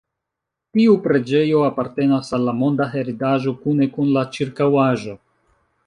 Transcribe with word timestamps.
Tiu 0.77 0.95
preĝejo 1.03 1.59
apartenas 1.67 2.33
al 2.39 2.47
la 2.51 2.57
Monda 2.63 2.89
Heredaĵo 2.97 3.55
kune 3.67 3.93
kun 3.99 4.13
la 4.17 4.29
ĉirkaŭaĵo. 4.39 5.19